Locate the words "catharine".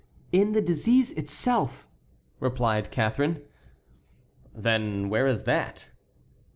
2.89-3.43